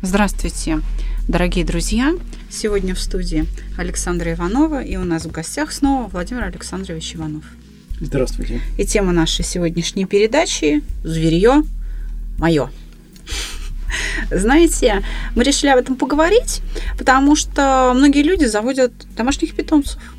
Здравствуйте, 0.00 0.80
дорогие 1.26 1.64
друзья! 1.64 2.14
Сегодня 2.48 2.94
в 2.94 3.00
студии 3.00 3.46
Александра 3.76 4.32
Иванова, 4.32 4.80
и 4.80 4.94
у 4.94 5.02
нас 5.02 5.24
в 5.24 5.30
гостях 5.32 5.72
снова 5.72 6.06
Владимир 6.06 6.44
Александрович 6.44 7.16
Иванов. 7.16 7.42
Здравствуйте. 8.00 8.60
И 8.78 8.86
тема 8.86 9.12
нашей 9.12 9.44
сегодняшней 9.44 10.04
передачи– 10.04 10.84
«Зверье 11.02 11.64
мое». 12.38 12.70
Знаете, 14.30 15.02
мы 15.34 15.42
решили 15.42 15.70
об 15.70 15.80
этом 15.80 15.96
поговорить, 15.96 16.62
потому 16.96 17.34
что 17.34 17.92
многие 17.92 18.22
люди 18.22 18.44
заводят 18.44 18.92
домашних 19.16 19.52
питомцев– 19.52 20.00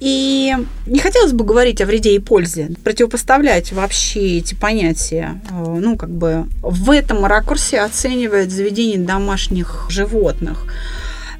и 0.00 0.54
не 0.86 0.98
хотелось 0.98 1.32
бы 1.32 1.44
говорить 1.44 1.80
о 1.80 1.86
вреде 1.86 2.14
и 2.14 2.18
пользе, 2.18 2.70
противопоставлять 2.84 3.72
вообще 3.72 4.38
эти 4.38 4.54
понятия. 4.54 5.40
Э, 5.50 5.78
ну, 5.78 5.96
как 5.96 6.10
бы 6.10 6.46
в 6.62 6.90
этом 6.90 7.24
ракурсе 7.24 7.80
оценивает 7.80 8.50
заведение 8.50 8.98
домашних 8.98 9.86
животных. 9.88 10.66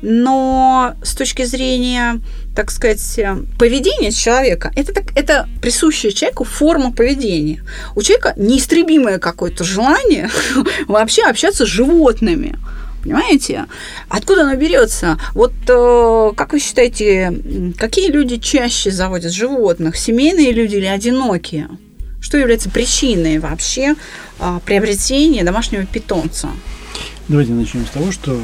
Но 0.02 0.95
с 1.02 1.15
точки 1.15 1.45
зрения, 1.45 2.20
так 2.55 2.70
сказать, 2.70 3.19
поведения 3.59 4.12
человека, 4.12 4.70
это, 4.77 4.93
так, 4.93 5.04
это 5.16 5.48
присущая 5.60 6.10
человеку 6.10 6.45
форма 6.45 6.93
поведения. 6.93 7.62
У 7.95 8.02
человека 8.02 8.34
неистребимое 8.37 9.18
какое-то 9.18 9.65
желание 9.65 10.30
вообще 10.88 11.23
общаться 11.23 11.65
с 11.65 11.68
животными. 11.68 12.59
Понимаете? 13.06 13.66
Откуда 14.09 14.42
оно 14.42 14.56
берется? 14.56 15.16
Вот 15.33 15.52
э, 15.69 16.33
как 16.34 16.52
вы 16.52 16.59
считаете, 16.59 17.73
какие 17.79 18.10
люди 18.10 18.37
чаще 18.38 18.90
заводят 18.90 19.32
животных? 19.32 19.96
Семейные 19.96 20.51
люди 20.51 20.74
или 20.74 20.87
одинокие? 20.87 21.68
Что 22.21 22.37
является 22.37 22.68
причиной 22.68 23.38
вообще 23.38 23.95
э, 24.40 24.59
приобретения 24.65 25.45
домашнего 25.45 25.87
питомца? 25.87 26.48
Давайте 27.29 27.52
начнем 27.52 27.87
с 27.87 27.90
того, 27.90 28.10
что 28.10 28.32
э, 28.32 28.40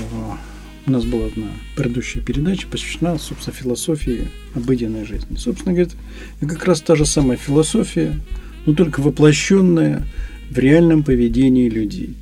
у 0.87 0.91
нас 0.93 1.05
была 1.07 1.27
одна 1.27 1.49
предыдущая 1.75 2.23
передача, 2.23 2.69
посвящена, 2.69 3.19
собственно, 3.19 3.57
философии 3.57 4.29
обыденной 4.55 5.05
жизни. 5.05 5.35
Собственно, 5.39 5.73
говорит, 5.73 5.95
это 6.41 6.55
как 6.55 6.65
раз 6.67 6.81
та 6.83 6.95
же 6.95 7.05
самая 7.05 7.37
философия, 7.37 8.17
но 8.65 8.75
только 8.75 9.01
воплощенная 9.01 10.05
в 10.51 10.57
реальном 10.57 11.03
поведении 11.03 11.69
людей. 11.69 12.15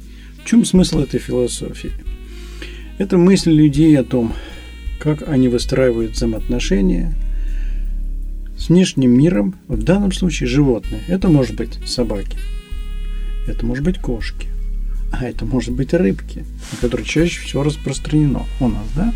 В 0.43 0.47
чем 0.47 0.65
смысл 0.65 1.01
этой 1.01 1.21
философии? 1.21 1.93
Это 3.01 3.17
мысль 3.17 3.51
людей 3.51 3.99
о 3.99 4.05
том, 4.05 4.35
как 4.99 5.27
они 5.27 5.49
выстраивают 5.49 6.13
взаимоотношения 6.13 7.15
с 8.59 8.69
внешним 8.69 9.13
миром, 9.13 9.55
в 9.69 9.83
данном 9.83 10.13
случае 10.13 10.51
животные. 10.51 11.01
Это 11.09 11.29
может 11.29 11.57
быть 11.57 11.79
собаки, 11.87 12.37
это 13.49 13.65
может 13.65 13.85
быть 13.85 13.99
кошки, 13.99 14.49
а 15.13 15.25
это 15.25 15.47
может 15.47 15.73
быть 15.73 15.95
рыбки, 15.95 16.45
которые 16.83 17.07
чаще 17.07 17.41
всего 17.41 17.63
распространено 17.63 18.45
у 18.61 18.69
нас, 18.69 18.87
да? 18.95 19.15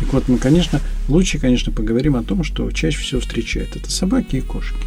Так 0.00 0.14
вот, 0.14 0.28
мы, 0.28 0.38
конечно, 0.38 0.80
лучше, 1.06 1.38
конечно, 1.38 1.70
поговорим 1.70 2.16
о 2.16 2.22
том, 2.22 2.42
что 2.42 2.72
чаще 2.72 3.00
всего 3.00 3.20
встречают. 3.20 3.76
Это 3.76 3.92
собаки 3.92 4.36
и 4.36 4.40
кошки 4.40 4.78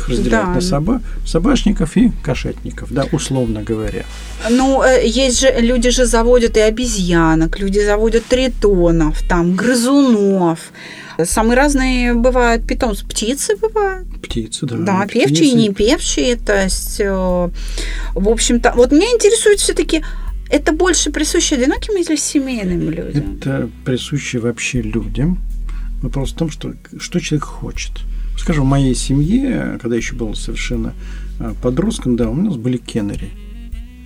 их 0.00 0.08
разделяют 0.08 0.48
да. 0.48 0.54
на 0.54 0.60
соба, 0.60 1.02
собачников 1.26 1.96
и 1.96 2.10
кошатников, 2.22 2.92
да, 2.92 3.04
условно 3.12 3.62
говоря. 3.62 4.04
Ну, 4.50 4.82
э, 4.82 5.06
есть 5.06 5.40
же, 5.40 5.54
люди 5.60 5.90
же 5.90 6.06
заводят 6.06 6.56
и 6.56 6.60
обезьянок, 6.60 7.58
люди 7.60 7.84
заводят 7.84 8.24
тритонов, 8.24 9.22
там, 9.28 9.54
грызунов. 9.54 10.58
Самые 11.22 11.56
разные 11.56 12.14
бывают 12.14 12.66
питомцы. 12.66 13.06
Птицы 13.06 13.56
бывают. 13.56 14.08
Птицы, 14.22 14.66
да. 14.66 14.76
Да, 14.76 15.06
птицы. 15.06 15.28
певчие 15.28 15.50
и 15.50 15.54
не 15.54 15.70
певчие. 15.70 16.36
То 16.36 16.62
есть, 16.62 17.00
э, 17.00 17.10
в 18.14 18.28
общем-то, 18.28 18.72
вот 18.74 18.92
меня 18.92 19.06
интересует 19.06 19.60
все-таки, 19.60 20.02
это 20.48 20.72
больше 20.72 21.10
присуще 21.10 21.56
одиноким 21.56 21.96
или 21.96 22.16
семейным 22.16 22.90
людям? 22.90 23.36
Это 23.36 23.70
присуще 23.84 24.38
вообще 24.38 24.82
людям. 24.82 25.38
Вопрос 26.02 26.32
в 26.32 26.36
том, 26.36 26.50
что, 26.50 26.72
что 26.98 27.20
человек 27.20 27.44
хочет. 27.44 27.92
Скажем, 28.40 28.64
в 28.64 28.68
моей 28.68 28.94
семье, 28.94 29.78
когда 29.82 29.96
еще 29.96 30.14
был 30.14 30.34
совершенно 30.34 30.94
а, 31.38 31.52
подростком, 31.62 32.16
да, 32.16 32.30
у 32.30 32.34
нас 32.34 32.56
были 32.56 32.78
кеннери. 32.78 33.32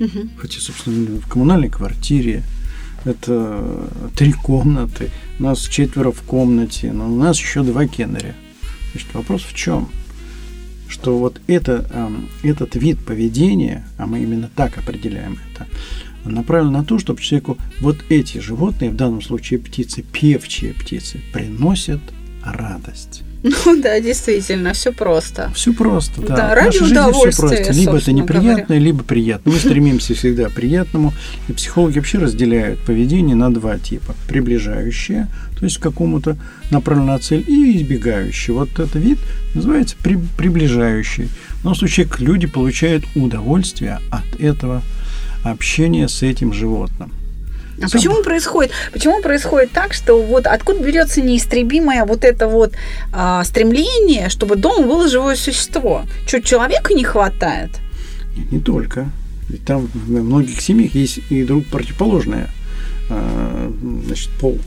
Угу. 0.00 0.30
Хотя, 0.38 0.58
собственно, 0.58 1.20
в 1.20 1.28
коммунальной 1.28 1.68
квартире 1.70 2.42
это 3.04 3.88
три 4.16 4.32
комнаты, 4.32 5.12
у 5.38 5.44
нас 5.44 5.60
четверо 5.68 6.10
в 6.10 6.22
комнате, 6.22 6.92
но 6.92 7.12
у 7.12 7.16
нас 7.16 7.38
еще 7.38 7.62
два 7.62 7.86
кеннери. 7.86 8.34
Значит, 8.90 9.14
вопрос 9.14 9.42
в 9.42 9.54
чем? 9.54 9.88
Что 10.88 11.16
вот 11.16 11.40
это, 11.46 11.88
этот 12.42 12.74
вид 12.74 13.04
поведения, 13.04 13.86
а 13.98 14.06
мы 14.06 14.20
именно 14.20 14.50
так 14.56 14.78
определяем 14.78 15.38
это, 15.52 15.68
направлен 16.28 16.72
на 16.72 16.84
то, 16.84 16.98
чтобы 16.98 17.20
человеку 17.20 17.56
вот 17.80 17.98
эти 18.08 18.38
животные, 18.38 18.90
в 18.90 18.96
данном 18.96 19.22
случае 19.22 19.60
птицы, 19.60 20.02
певчие 20.02 20.74
птицы, 20.74 21.20
приносят 21.32 22.00
радость. 22.42 23.22
Ну 23.44 23.80
да, 23.82 24.00
действительно, 24.00 24.72
все 24.72 24.90
просто. 24.90 25.52
Все 25.54 25.74
просто, 25.74 26.22
да. 26.22 26.34
Да, 26.34 26.54
ради 26.54 26.78
Наша 26.78 26.84
удовольствия. 26.84 27.30
Все 27.30 27.64
просто. 27.64 27.72
Либо 27.74 27.96
это 27.98 28.12
неприятное, 28.12 28.64
говоря. 28.64 28.80
либо 28.80 29.04
приятное. 29.04 29.52
Мы 29.52 29.58
стремимся 29.60 30.14
всегда 30.14 30.48
к 30.48 30.54
приятному. 30.54 31.12
И 31.48 31.52
психологи 31.52 31.98
вообще 31.98 32.18
разделяют 32.18 32.80
поведение 32.80 33.36
на 33.36 33.52
два 33.52 33.78
типа. 33.78 34.14
Приближающее, 34.28 35.28
то 35.58 35.66
есть 35.66 35.76
к 35.76 35.82
какому-то 35.82 36.38
направленному 36.70 37.12
на 37.12 37.18
цель, 37.18 37.44
и 37.46 37.76
избегающее. 37.76 38.56
Вот 38.56 38.70
этот 38.70 38.94
вид 38.94 39.18
называется 39.54 39.96
при, 40.02 40.18
приближающий. 40.38 41.28
В 41.58 41.62
данном 41.64 41.76
случае 41.76 42.08
люди 42.20 42.46
получают 42.46 43.04
удовольствие 43.14 44.00
от 44.10 44.40
этого 44.40 44.82
общения 45.42 46.08
с 46.08 46.22
этим 46.22 46.54
животным. 46.54 47.12
А 47.82 47.88
почему 47.88 48.22
происходит? 48.22 48.72
Почему 48.92 49.20
происходит 49.20 49.72
так, 49.72 49.94
что 49.94 50.22
вот 50.22 50.46
откуда 50.46 50.82
берется 50.82 51.20
неистребимое 51.20 52.04
вот 52.04 52.24
это 52.24 52.48
вот 52.48 52.74
а, 53.12 53.42
стремление, 53.44 54.28
чтобы 54.28 54.56
дома 54.56 54.86
было 54.86 55.08
живое 55.08 55.36
существо? 55.36 56.04
Чуть 56.26 56.44
человека 56.44 56.94
не 56.94 57.04
хватает? 57.04 57.70
Нет, 58.36 58.52
не 58.52 58.60
только. 58.60 59.10
Ведь 59.48 59.64
там 59.64 59.88
в 59.92 60.10
многих 60.10 60.60
семьях 60.60 60.94
есть 60.94 61.20
и 61.30 61.44
друг 61.44 61.66
противоположное, 61.66 62.48
а, 63.10 63.72
значит, 64.06 64.30
пол. 64.40 64.58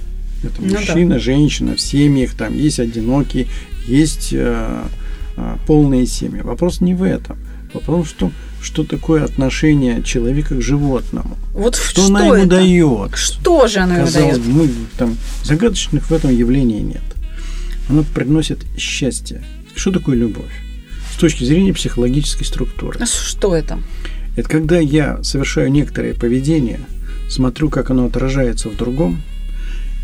Это 0.44 0.62
мужчина, 0.62 1.06
ну, 1.06 1.10
да. 1.14 1.20
женщина, 1.20 1.76
в 1.76 1.82
семьях 1.82 2.36
там 2.36 2.56
есть 2.56 2.80
одинокие, 2.80 3.48
есть 3.88 4.34
а, 4.36 4.88
а, 5.36 5.58
полные 5.66 6.06
семьи. 6.06 6.42
Вопрос 6.42 6.82
не 6.82 6.94
в 6.94 7.04
этом. 7.04 7.38
Вопрос 7.74 8.10
в 8.10 8.14
том, 8.14 8.32
что 8.32 8.47
такое 8.84 9.24
отношение 9.24 10.04
человека 10.04 10.56
к 10.56 10.62
животному. 10.62 11.38
Вот 11.54 11.76
что, 11.76 12.02
что 12.02 12.06
она 12.08 12.26
ему 12.26 12.34
это? 12.36 12.48
дает. 12.48 13.16
Что 13.16 13.68
же 13.68 13.80
она 13.80 13.98
ему 13.98 14.12
дает? 14.12 14.46
Мы, 14.46 14.70
там, 14.98 15.18
загадочных 15.44 16.10
в 16.10 16.14
этом 16.14 16.36
явлении 16.36 16.82
нет. 16.82 17.04
Она 17.90 18.04
приносит 18.04 18.66
счастье. 18.78 19.44
Что 19.76 19.92
такое 19.92 20.16
любовь? 20.16 20.52
С 21.14 21.20
точки 21.20 21.44
зрения 21.44 21.74
психологической 21.74 22.46
структуры. 22.46 23.00
А 23.02 23.06
что 23.06 23.56
это? 23.56 23.80
Это 24.36 24.50
когда 24.50 24.80
я 24.80 25.24
совершаю 25.24 25.72
некоторое 25.72 26.14
поведение, 26.14 26.80
смотрю, 27.30 27.70
как 27.70 27.90
оно 27.90 28.06
отражается 28.06 28.70
в 28.70 28.76
другом, 28.76 29.22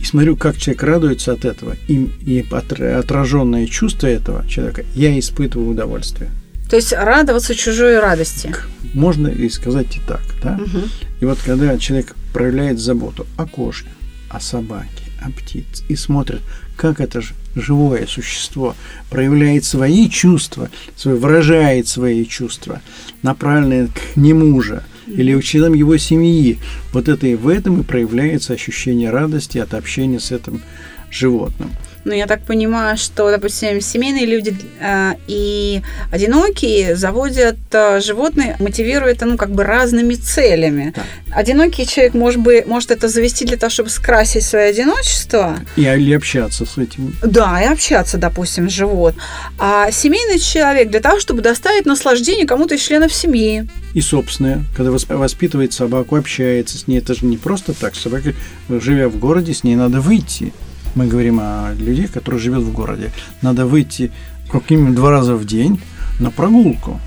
и 0.02 0.06
смотрю, 0.06 0.36
как 0.36 0.58
человек 0.58 0.84
радуется 0.84 1.32
от 1.32 1.46
этого, 1.46 1.76
и, 1.88 2.10
и 2.26 2.46
отраженное 2.52 3.68
чувство 3.68 4.08
этого 4.08 4.48
человека, 4.50 4.84
я 4.96 5.18
испытываю 5.18 5.70
удовольствие. 5.70 6.32
То 6.74 6.78
есть 6.78 6.92
радоваться 6.92 7.54
чужой 7.54 8.00
радости. 8.00 8.52
Можно 8.96 9.28
и 9.28 9.48
сказать 9.50 9.96
и 9.96 10.00
так, 10.00 10.24
да? 10.42 10.58
Угу. 10.60 10.80
И 11.22 11.26
вот 11.26 11.38
когда 11.46 11.78
человек 11.78 12.16
проявляет 12.34 12.80
заботу 12.80 13.28
о 13.38 13.46
кошке, 13.46 13.90
о 14.28 14.40
собаке, 14.40 15.04
о 15.22 15.30
птице, 15.30 15.84
и 15.88 15.96
смотрит, 15.96 16.42
как 16.76 17.00
это 17.00 17.22
живое 17.54 18.08
существо 18.08 18.76
проявляет 19.12 19.66
свои 19.66 20.10
чувства, 20.10 20.72
свой, 20.96 21.16
выражает 21.16 21.88
свои 21.88 22.26
чувства, 22.26 22.82
направленные 23.22 23.90
к 23.90 24.16
нему 24.16 24.60
же, 24.60 24.82
или 25.06 25.40
членам 25.42 25.76
его 25.76 25.98
семьи. 25.98 26.58
Вот 26.92 27.08
это 27.08 27.28
и 27.28 27.36
в 27.36 27.50
этом 27.50 27.82
и 27.82 27.84
проявляется 27.84 28.54
ощущение 28.54 29.12
радости 29.12 29.60
от 29.60 29.76
общения 29.76 30.20
с 30.20 30.32
этим 30.32 30.64
животным. 31.12 31.70
Но 32.06 32.12
ну, 32.12 32.18
я 32.18 32.28
так 32.28 32.44
понимаю, 32.44 32.98
что, 32.98 33.32
допустим, 33.32 33.80
семейные 33.80 34.26
люди 34.26 34.54
э, 34.82 35.14
и 35.28 35.82
одинокие 36.12 36.98
заводят 36.98 37.56
э, 37.72 38.02
животные, 38.02 38.58
мотивируя 38.60 39.12
это, 39.12 39.26
ну, 39.26 39.38
как 39.38 39.52
бы 39.52 39.64
разными 39.64 40.16
целями. 40.16 40.94
Да. 40.96 41.04
Одинокий 41.32 41.88
человек, 41.88 42.14
может, 42.14 42.42
быть, 42.42 42.66
может 42.66 42.92
это 42.92 43.08
завести 43.08 43.46
для 43.46 43.56
того, 43.56 43.70
чтобы 43.70 43.90
скрасить 43.90 44.44
свое 44.44 44.70
одиночество. 44.70 45.60
И 45.78 45.84
или 45.84 46.14
общаться 46.14 46.66
с 46.66 46.78
этим. 46.78 47.16
Да, 47.24 47.62
и 47.62 47.66
общаться, 47.68 48.18
допустим, 48.18 48.70
с 48.70 48.74
живот. 48.74 49.16
А 49.58 49.90
семейный 49.92 50.40
человек 50.40 50.90
для 50.90 51.00
того, 51.00 51.22
чтобы 51.22 51.42
доставить 51.42 51.86
наслаждение 51.86 52.46
кому-то 52.46 52.76
из 52.76 52.82
членов 52.82 53.14
семьи. 53.14 53.68
И 53.94 54.02
собственное, 54.02 54.64
когда 54.76 54.92
воспитывает 54.92 55.72
собаку, 55.72 56.18
общается 56.18 56.78
с 56.78 56.88
ней, 56.88 56.98
это 56.98 57.14
же 57.14 57.26
не 57.26 57.38
просто 57.38 57.74
так. 57.74 57.96
Собака, 57.96 58.34
живя 58.70 59.08
в 59.08 59.18
городе, 59.18 59.54
с 59.54 59.64
ней 59.64 59.76
надо 59.76 60.02
выйти 60.02 60.52
мы 60.96 61.08
говорим 61.08 61.40
о 61.42 61.74
людях, 61.78 62.12
которые 62.12 62.40
живут 62.42 62.64
в 62.64 62.72
городе, 62.72 63.12
надо 63.42 63.66
выйти 63.66 64.12
как 64.52 64.70
минимум 64.70 64.96
два 64.96 65.10
раза 65.12 65.36
в 65.36 65.46
день 65.46 65.80
на 66.20 66.30
прогулку 66.32 67.00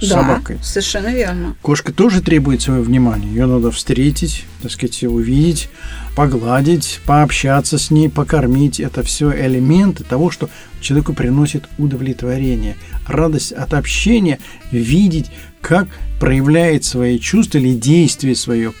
с 0.00 0.08
Да, 0.08 0.20
собакой. 0.22 0.58
совершенно 0.62 1.08
верно. 1.08 1.56
Кошка 1.62 1.92
тоже 1.92 2.20
требует 2.20 2.60
своего 2.62 2.82
внимания. 2.82 3.28
Ее 3.28 3.46
надо 3.46 3.70
встретить, 3.70 4.44
так 4.62 4.72
сказать, 4.72 5.02
увидеть, 5.04 5.68
погладить, 6.16 7.00
пообщаться 7.06 7.78
с 7.78 7.90
ней, 7.90 8.08
покормить. 8.08 8.80
Это 8.80 9.02
все 9.02 9.32
элементы 9.32 10.04
того, 10.04 10.30
что 10.30 10.50
человеку 10.80 11.12
приносит 11.12 11.64
удовлетворение, 11.78 12.76
радость 13.06 13.52
от 13.52 13.74
общения, 13.74 14.38
видеть, 14.72 15.30
как 15.60 15.88
проявляет 16.20 16.84
свои 16.84 17.18
чувства 17.18 17.58
или 17.58 17.72
действие 17.74 18.34
свое 18.34 18.72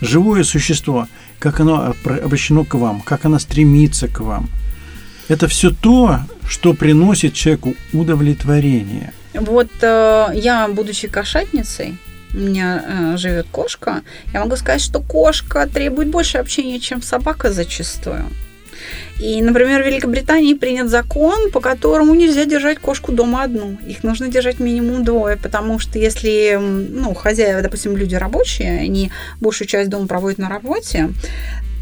живое 0.00 0.44
существо, 0.44 1.08
как 1.38 1.60
оно 1.60 1.94
обра- 1.94 2.20
обращено 2.20 2.64
к 2.64 2.74
вам, 2.74 3.00
как 3.00 3.24
оно 3.24 3.38
стремится 3.38 4.08
к 4.08 4.20
вам. 4.20 4.48
Это 5.28 5.46
все 5.46 5.70
то, 5.70 6.20
что 6.48 6.74
приносит 6.74 7.34
человеку 7.34 7.74
удовлетворение. 7.92 9.12
Вот 9.34 9.68
э, 9.82 10.26
я, 10.34 10.68
будучи 10.68 11.06
кошатницей, 11.06 11.98
у 12.34 12.38
меня 12.38 12.84
э, 12.86 13.16
живет 13.16 13.46
кошка, 13.50 14.02
я 14.32 14.40
могу 14.40 14.56
сказать, 14.56 14.80
что 14.80 15.00
кошка 15.00 15.66
требует 15.66 16.08
больше 16.08 16.38
общения, 16.38 16.80
чем 16.80 17.02
собака 17.02 17.52
зачастую. 17.52 18.24
И, 19.18 19.42
например, 19.42 19.82
в 19.82 19.86
Великобритании 19.86 20.54
принят 20.54 20.88
закон, 20.88 21.50
по 21.50 21.60
которому 21.60 22.14
нельзя 22.14 22.44
держать 22.44 22.78
кошку 22.78 23.12
дома 23.12 23.44
одну. 23.44 23.78
Их 23.86 24.04
нужно 24.04 24.28
держать 24.28 24.60
минимум 24.60 25.04
двое, 25.04 25.36
потому 25.36 25.78
что 25.78 25.98
если, 25.98 26.58
ну, 26.60 27.14
хозяева, 27.14 27.62
допустим, 27.62 27.96
люди 27.96 28.14
рабочие, 28.14 28.80
они 28.80 29.10
большую 29.40 29.68
часть 29.68 29.90
дома 29.90 30.06
проводят 30.06 30.38
на 30.38 30.48
работе, 30.48 31.10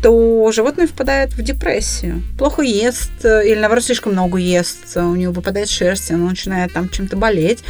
то 0.02 0.52
животное 0.52 0.86
впадает 0.86 1.32
в 1.32 1.42
депрессию. 1.42 2.22
Плохо 2.38 2.62
ест, 2.62 3.10
э, 3.24 3.48
или, 3.48 3.58
наоборот, 3.58 3.84
слишком 3.84 4.12
много 4.12 4.38
ест, 4.38 4.96
э, 4.96 5.02
у 5.02 5.16
него 5.16 5.32
выпадает 5.32 5.68
шерсть, 5.68 6.10
оно 6.10 6.28
начинает 6.28 6.72
там 6.72 6.88
чем-то 6.88 7.16
болеть. 7.16 7.60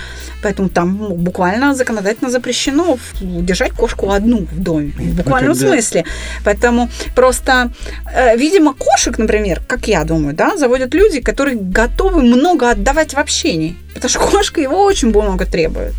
Поэтому 0.43 0.69
там 0.69 0.97
ну, 0.99 1.15
буквально 1.15 1.75
законодательно 1.75 2.31
запрещено 2.31 2.99
держать 3.21 3.73
кошку 3.73 4.11
одну 4.11 4.47
в 4.53 4.59
доме. 4.61 4.93
В 4.97 5.17
буквальном 5.17 5.55
когда- 5.55 5.69
смысле. 5.69 6.05
Поэтому 6.45 6.91
просто, 7.15 7.71
э, 8.15 8.37
видимо, 8.37 8.75
кошек, 8.75 9.19
например, 9.19 9.63
как 9.67 9.89
я 9.89 10.05
думаю, 10.05 10.35
да, 10.35 10.57
заводят 10.57 10.95
люди, 10.95 11.21
которые 11.21 11.57
готовы 11.57 12.23
много 12.23 12.71
отдавать 12.71 13.15
в 13.15 13.19
общении. 13.19 13.77
Потому 13.95 14.11
что 14.11 14.19
кошка 14.21 14.61
его 14.61 14.85
очень 14.85 15.09
много 15.09 15.47
требует. 15.47 15.95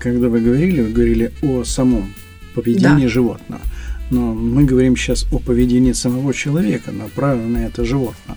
Когда 0.00 0.28
вы 0.28 0.40
говорили, 0.40 0.80
вы 0.80 0.90
говорили 0.92 1.32
о 1.42 1.64
самом 1.64 2.12
поведении 2.54 3.06
животного. 3.06 3.60
Но 4.12 4.34
мы 4.34 4.64
говорим 4.64 4.94
сейчас 4.94 5.26
о 5.32 5.38
поведении 5.38 5.92
самого 5.92 6.34
человека, 6.34 6.92
направленном 6.92 7.54
на 7.54 7.66
это 7.66 7.82
животное. 7.82 8.36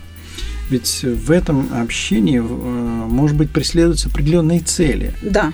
Ведь 0.69 1.03
в 1.03 1.31
этом 1.31 1.67
общении, 1.73 2.39
э, 2.39 2.41
может 2.41 3.35
быть, 3.35 3.51
преследуются 3.51 4.07
определенные 4.07 4.61
цели. 4.61 5.13
Да. 5.21 5.51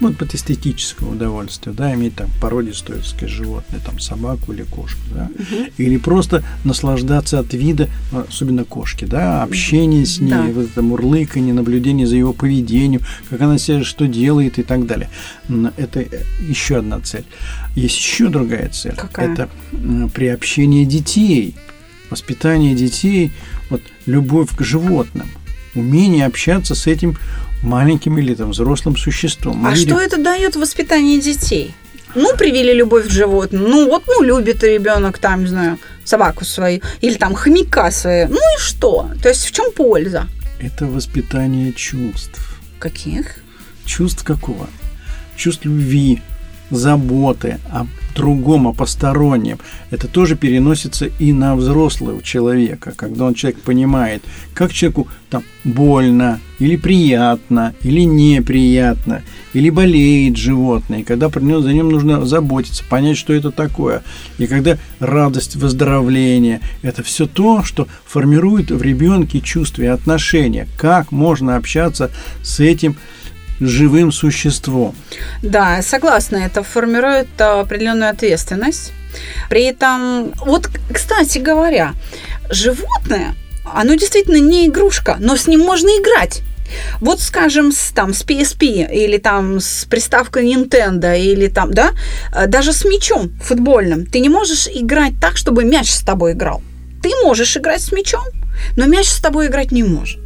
Вот 0.00 0.16
под 0.16 0.34
эстетическое 0.34 1.08
удовольствие, 1.08 1.74
да, 1.74 1.94
иметь 1.94 2.16
там 2.16 2.28
породистое, 2.40 3.02
сказать, 3.02 3.30
животное, 3.30 3.80
там 3.80 4.00
собаку 4.00 4.52
или 4.52 4.62
кошку, 4.64 4.98
да, 5.14 5.30
или 5.78 5.96
просто 5.96 6.42
наслаждаться 6.64 7.38
от 7.38 7.54
вида, 7.54 7.88
ну, 8.10 8.24
особенно 8.28 8.64
кошки, 8.64 9.04
да, 9.04 9.44
общение 9.44 10.04
с 10.04 10.18
ней, 10.18 10.30
Да. 10.30 10.42
вот 10.52 10.70
это 10.70 10.82
мурлыканье, 10.82 11.54
наблюдение 11.54 12.06
за 12.08 12.16
его 12.16 12.32
поведением, 12.32 13.02
как 13.30 13.40
она 13.42 13.58
себя 13.58 13.84
что 13.84 14.08
делает 14.08 14.58
и 14.58 14.64
так 14.64 14.86
далее. 14.86 15.08
Это 15.76 16.04
еще 16.40 16.78
одна 16.78 16.98
цель. 17.00 17.24
Есть 17.76 17.96
еще 17.96 18.28
другая 18.28 18.70
цель. 18.70 18.94
Какая? 18.96 19.32
Это 19.32 19.48
приобщение 20.14 20.84
детей, 20.84 21.54
воспитание 22.10 22.74
детей, 22.74 23.30
вот 23.70 23.82
любовь 24.06 24.50
к 24.56 24.62
животным, 24.62 25.28
умение 25.74 26.26
общаться 26.26 26.74
с 26.74 26.86
этим 26.86 27.16
маленьким 27.62 28.18
или 28.18 28.34
там 28.34 28.50
взрослым 28.50 28.96
существом. 28.96 29.56
Мы 29.56 29.70
А 29.70 29.72
видим- 29.74 29.88
что 29.96 30.00
это 30.00 30.16
дает 30.22 30.56
в 30.56 30.60
воспитании 30.60 31.20
детей? 31.20 31.74
Ну, 32.14 32.36
привели 32.36 32.74
любовь 32.74 33.06
к 33.06 33.10
животным. 33.10 33.62
Ну, 33.68 33.88
вот, 33.88 34.02
ну, 34.06 34.22
любит 34.22 34.62
ребенок 34.62 35.18
там, 35.18 35.40
не 35.40 35.46
знаю, 35.48 35.78
собаку 36.04 36.44
свою. 36.44 36.80
Или 37.00 37.14
там 37.14 37.34
хомяка 37.34 37.90
свою. 37.90 38.28
Ну 38.28 38.36
и 38.36 38.60
что? 38.60 39.10
То 39.22 39.28
есть 39.30 39.44
в 39.46 39.50
чем 39.52 39.72
польза? 39.72 40.26
Это 40.60 40.86
воспитание 40.86 41.72
чувств. 41.72 42.60
Каких? 42.78 43.36
Чувств 43.86 44.24
какого? 44.24 44.66
Чувств 45.36 45.64
любви, 45.64 46.20
заботы 46.72 47.58
о 47.70 47.86
другом, 48.14 48.68
о 48.68 48.72
постороннем. 48.72 49.58
Это 49.90 50.08
тоже 50.08 50.36
переносится 50.36 51.06
и 51.06 51.32
на 51.32 51.56
взрослого 51.56 52.22
человека, 52.22 52.92
когда 52.96 53.24
он 53.24 53.34
человек 53.34 53.60
понимает, 53.60 54.22
как 54.54 54.72
человеку 54.72 55.08
там 55.30 55.44
больно, 55.64 56.40
или 56.58 56.76
приятно, 56.76 57.74
или 57.82 58.02
неприятно, 58.02 59.22
или 59.52 59.70
болеет 59.70 60.36
животное, 60.36 61.00
и 61.00 61.04
когда 61.04 61.28
про 61.28 61.40
него, 61.40 61.60
за 61.60 61.72
ним 61.72 61.90
нужно 61.90 62.24
заботиться, 62.26 62.84
понять, 62.88 63.16
что 63.16 63.32
это 63.32 63.50
такое. 63.50 64.02
И 64.38 64.46
когда 64.46 64.78
радость, 65.00 65.56
выздоровление, 65.56 66.60
это 66.82 67.02
все 67.02 67.26
то, 67.26 67.62
что 67.62 67.88
формирует 68.04 68.70
в 68.70 68.82
ребенке 68.82 69.40
чувства 69.40 69.82
и 69.82 69.86
отношения. 69.86 70.68
Как 70.76 71.12
можно 71.12 71.56
общаться 71.56 72.10
с 72.42 72.60
этим 72.60 72.96
живым 73.60 74.12
существом. 74.12 74.94
Да, 75.42 75.82
согласна, 75.82 76.38
это 76.38 76.62
формирует 76.62 77.28
а, 77.38 77.60
определенную 77.60 78.10
ответственность. 78.10 78.92
При 79.50 79.64
этом, 79.64 80.32
вот, 80.44 80.68
кстати 80.92 81.38
говоря, 81.38 81.94
животное, 82.50 83.34
оно 83.64 83.94
действительно 83.94 84.38
не 84.38 84.66
игрушка, 84.66 85.16
но 85.20 85.36
с 85.36 85.46
ним 85.46 85.60
можно 85.60 85.88
играть. 85.88 86.42
Вот, 87.00 87.20
скажем, 87.20 87.72
с, 87.72 87.92
там, 87.92 88.14
с 88.14 88.24
PSP 88.24 88.90
или 88.90 89.18
там 89.18 89.60
с 89.60 89.84
приставкой 89.84 90.46
Nintendo 90.46 91.18
или 91.18 91.48
там, 91.48 91.72
да, 91.72 91.90
э, 92.34 92.46
даже 92.46 92.72
с 92.72 92.84
мячом 92.84 93.30
футбольным, 93.42 94.06
ты 94.06 94.20
не 94.20 94.30
можешь 94.30 94.68
играть 94.68 95.14
так, 95.20 95.36
чтобы 95.36 95.64
мяч 95.64 95.90
с 95.90 96.00
тобой 96.00 96.32
играл. 96.32 96.62
Ты 97.02 97.10
можешь 97.24 97.56
играть 97.56 97.82
с 97.82 97.92
мячом, 97.92 98.24
но 98.76 98.86
мяч 98.86 99.08
с 99.08 99.20
тобой 99.20 99.48
играть 99.48 99.72
не 99.72 99.82
может. 99.82 100.21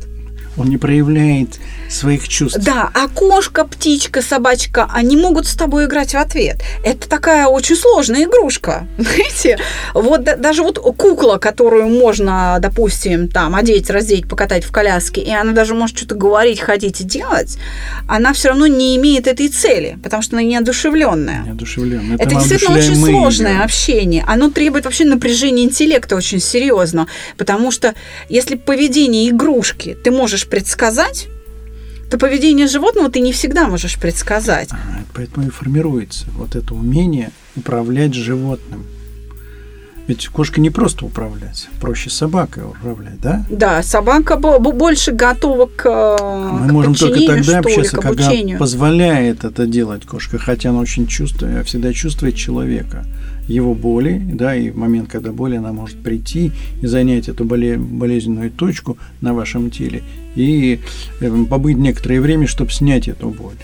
Он 0.56 0.68
не 0.68 0.78
проявляет 0.78 1.58
своих 1.90 2.28
чувств. 2.28 2.58
Да, 2.64 2.90
а 2.94 3.08
кошка, 3.08 3.64
птичка, 3.64 4.22
собачка, 4.22 4.88
они 4.92 5.16
могут 5.16 5.46
с 5.46 5.54
тобой 5.54 5.84
играть 5.86 6.12
в 6.12 6.16
ответ. 6.16 6.62
Это 6.84 7.08
такая 7.08 7.46
очень 7.46 7.76
сложная 7.76 8.24
игрушка, 8.24 8.86
знаете. 8.98 9.58
Вот 9.94 10.24
да- 10.24 10.36
даже 10.36 10.62
вот 10.62 10.78
кукла, 10.78 11.36
которую 11.36 11.88
можно, 11.88 12.58
допустим, 12.60 13.28
там 13.28 13.54
одеть, 13.54 13.90
раздеть, 13.90 14.28
покатать 14.28 14.64
в 14.64 14.72
коляске, 14.72 15.20
и 15.20 15.30
она 15.32 15.52
даже 15.52 15.74
может 15.74 15.96
что-то 15.98 16.14
говорить, 16.14 16.60
ходить 16.60 17.00
и 17.00 17.04
делать, 17.04 17.58
она 18.08 18.32
все 18.32 18.48
равно 18.48 18.66
не 18.66 18.96
имеет 18.96 19.26
этой 19.26 19.48
цели, 19.48 19.98
потому 20.02 20.22
что 20.22 20.36
она 20.36 20.42
неодушевленная. 20.44 21.42
Неодушевленно. 21.44 22.14
Это 22.18 22.34
действительно 22.34 22.76
очень 22.78 22.96
сложное 22.96 23.52
её. 23.54 23.64
общение. 23.64 24.24
Оно 24.26 24.50
требует 24.50 24.84
вообще 24.84 25.04
напряжения 25.04 25.64
интеллекта 25.64 26.16
очень 26.16 26.40
серьезно. 26.40 27.06
Потому 27.36 27.70
что 27.70 27.94
если 28.28 28.56
поведение 28.56 29.28
игрушки 29.30 29.96
ты 30.02 30.10
можешь 30.10 30.45
предсказать, 30.48 31.28
то 32.10 32.18
поведение 32.18 32.66
животного 32.66 33.10
ты 33.10 33.20
не 33.20 33.32
всегда 33.32 33.66
можешь 33.68 33.98
предсказать. 33.98 34.68
А, 34.72 34.76
Поэтому 35.14 35.46
и 35.46 35.50
формируется 35.50 36.26
вот 36.36 36.54
это 36.54 36.74
умение 36.74 37.30
управлять 37.56 38.14
животным. 38.14 38.84
Ведь 40.06 40.28
кошка 40.28 40.60
не 40.60 40.70
просто 40.70 41.04
управлять, 41.04 41.68
проще 41.80 42.10
собакой 42.10 42.62
управлять, 42.62 43.20
да? 43.20 43.44
Да, 43.50 43.82
собака 43.82 44.36
бо- 44.36 44.60
бо- 44.60 44.70
больше 44.70 45.10
готова 45.10 45.66
к, 45.66 45.84
э, 45.84 46.52
Мы 46.60 46.68
к 46.68 46.72
можем 46.72 46.94
только 46.94 47.18
тогда 47.26 47.52
ли, 47.52 47.56
общаться, 47.58 47.96
когда 47.96 48.30
позволяет 48.56 49.42
это 49.42 49.66
делать 49.66 50.06
кошка, 50.06 50.38
хотя 50.38 50.70
она 50.70 50.78
очень 50.78 51.08
чувствует, 51.08 51.66
всегда 51.66 51.92
чувствует 51.92 52.36
человека, 52.36 53.04
его 53.48 53.74
боли, 53.74 54.20
да, 54.32 54.54
и 54.54 54.70
в 54.70 54.76
момент, 54.76 55.08
когда 55.08 55.32
боль, 55.32 55.56
она 55.56 55.72
может 55.72 56.02
прийти 56.02 56.52
и 56.82 56.86
занять 56.86 57.28
эту 57.28 57.44
боле- 57.44 57.78
болезненную 57.78 58.50
точку 58.50 58.98
на 59.20 59.34
вашем 59.34 59.70
теле 59.70 60.02
и 60.34 60.80
э, 61.20 61.44
побыть 61.48 61.76
некоторое 61.76 62.20
время, 62.20 62.46
чтобы 62.46 62.70
снять 62.70 63.08
эту 63.08 63.30
боль. 63.30 63.56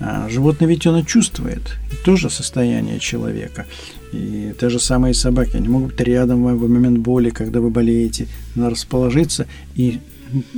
А 0.00 0.28
животное 0.28 0.68
ведь 0.68 0.86
оно 0.86 1.02
чувствует 1.02 1.78
тоже 2.04 2.28
состояние 2.28 2.98
человека. 2.98 3.66
И 4.12 4.52
те 4.60 4.68
же 4.68 4.78
самые 4.78 5.14
собаки, 5.14 5.56
они 5.56 5.68
могут 5.68 5.92
быть 5.92 6.00
рядом 6.00 6.44
в 6.44 6.68
момент 6.68 6.98
боли, 6.98 7.30
когда 7.30 7.60
вы 7.60 7.70
болеете, 7.70 8.26
надо 8.54 8.70
расположиться 8.70 9.46
и 9.76 10.00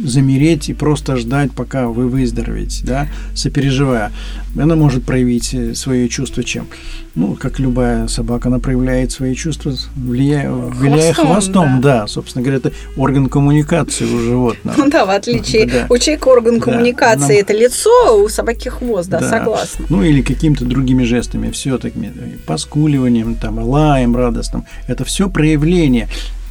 замереть 0.03 0.69
и 0.69 0.75
просто 0.75 1.17
ждать, 1.17 1.53
пока 1.53 1.89
вы 1.89 2.09
выздоровеете, 2.09 2.85
да, 2.85 3.09
сопереживая. 3.35 4.13
Она 4.59 4.77
может 4.77 5.05
проявить 5.05 5.53
э, 5.55 5.75
свои 5.75 6.09
чувства 6.09 6.43
чем? 6.45 6.67
Ну, 7.15 7.35
как 7.35 7.59
любая 7.59 8.09
собака, 8.09 8.49
она 8.49 8.59
проявляет 8.59 9.11
свои 9.11 9.35
чувства, 9.35 9.73
влияя, 9.95 10.51
Хвостом, 10.71 11.27
хвостом, 11.27 11.81
да. 11.81 12.07
собственно 12.07 12.43
говоря, 12.43 12.59
это 12.59 12.73
орган 12.97 13.29
коммуникации 13.29 14.05
у 14.05 14.19
животного. 14.21 14.77
Ну 14.77 14.91
да, 14.91 15.07
в 15.07 15.11
отличие 15.11 15.67
Да. 15.67 15.87
у 15.89 15.97
человека 15.99 16.29
орган 16.29 16.59
Да, 16.59 16.65
коммуникации 16.65 17.35
нам- 17.35 17.43
это 17.43 17.53
лицо, 17.55 18.23
у 18.23 18.29
собаки 18.29 18.69
хвост, 18.69 19.09
да, 19.09 19.21
согласна. 19.21 19.87
Ну 19.89 20.03
или 20.03 20.21
какими-то 20.23 20.65
другими 20.65 21.05
жестами, 21.05 21.51
все 21.51 21.79
таки 21.79 21.97
поскуливанием, 22.47 23.35
там, 23.35 23.59
лаем 23.59 24.15
радостным. 24.17 24.65
Это 24.87 25.05
все 25.05 25.31
проявление 25.31 26.09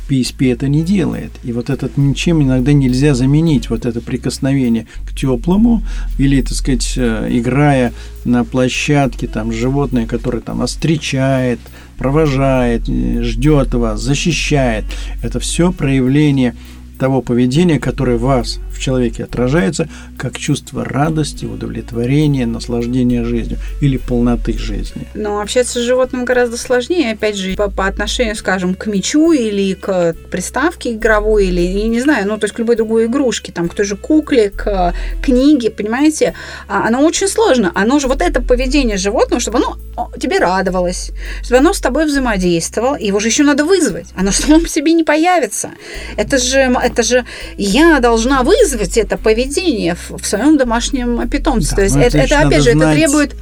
PSP 0.10 0.52
это 0.52 0.68
не 0.68 0.84
делает. 0.84 1.32
И 1.44 1.52
вот 1.52 1.70
этот 1.70 1.98
ничем 1.98 2.42
иногда 2.44 2.74
нельзя 2.74 3.14
заменить, 3.16 3.70
вот 3.70 3.86
это 3.86 4.02
прикосновение 4.02 4.88
к 5.06 5.14
теплому, 5.14 5.84
или, 6.18 6.42
так 6.42 6.54
сказать, 6.54 6.94
э, 6.98 7.28
играя 7.32 7.94
на 8.24 8.44
площадке, 8.44 9.28
там, 9.28 9.52
животное, 9.52 10.06
которое 10.06 10.42
там 10.42 10.66
встречает, 10.66 11.60
провожает, 11.98 12.88
э, 12.88 13.22
ждет 13.24 13.74
вас, 13.74 14.02
защищает. 14.02 14.86
Это 15.24 15.40
все 15.40 15.72
проявление 15.72 16.56
того 17.00 17.22
поведения, 17.22 17.80
которое 17.80 18.18
вас, 18.18 18.60
в 18.76 18.80
человеке, 18.80 19.24
отражается 19.24 19.88
как 20.18 20.38
чувство 20.38 20.84
радости, 20.84 21.46
удовлетворения, 21.46 22.46
наслаждения 22.46 23.24
жизнью 23.24 23.58
или 23.82 23.98
полноты 23.98 24.58
жизни. 24.58 25.08
Но 25.14 25.40
общаться 25.40 25.80
с 25.80 25.84
животным 25.84 26.26
гораздо 26.26 26.58
сложнее, 26.58 27.14
опять 27.14 27.38
же, 27.38 27.56
по, 27.56 27.70
по 27.70 27.88
отношению, 27.88 28.36
скажем, 28.36 28.76
к 28.76 28.88
мячу 28.88 29.32
или 29.32 29.74
к 29.74 30.16
приставке 30.30 30.94
игровой, 30.94 31.48
или, 31.48 31.88
не 31.88 32.02
знаю, 32.02 32.28
ну, 32.28 32.38
то 32.38 32.46
есть 32.46 32.56
к 32.56 32.60
любой 32.60 32.76
другой 32.76 33.06
игрушке, 33.06 33.52
там, 33.52 33.70
к 33.70 33.74
той 33.74 33.86
же 33.86 33.96
кукле, 33.96 34.50
к 34.50 34.94
книге, 35.24 35.70
понимаете? 35.72 36.34
А, 36.68 36.88
оно 36.88 37.02
очень 37.06 37.28
сложно. 37.28 37.72
Оно 37.76 38.00
же, 38.00 38.08
вот 38.08 38.22
это 38.22 38.42
поведение 38.42 38.98
животного, 38.98 39.40
чтобы 39.40 39.58
оно 39.58 39.78
тебе 40.20 40.40
радовалось, 40.40 41.12
чтобы 41.44 41.60
оно 41.60 41.74
с 41.74 41.80
тобой 41.80 42.06
взаимодействовало, 42.06 42.98
его 42.98 43.20
же 43.20 43.28
еще 43.28 43.44
надо 43.44 43.64
вызвать. 43.64 44.08
Оно 44.16 44.32
само 44.32 44.66
себе 44.66 44.94
не 44.94 45.04
появится. 45.04 45.70
Это 46.18 46.38
же 46.38 46.76
это 46.84 47.04
же 47.04 47.26
я 47.58 48.00
должна 48.00 48.44
вызвать 48.44 48.65
это 48.74 49.18
поведение 49.18 49.96
в, 49.96 50.18
в 50.18 50.26
своем 50.26 50.58
домашнем 50.58 51.28
питомце. 51.30 51.72
Да, 51.72 51.76
То 51.78 51.82
есть 51.84 51.96
это, 51.96 52.18
это 52.18 52.40
опять 52.42 52.64
же, 52.64 52.72
это 52.72 52.94
требует 52.94 53.36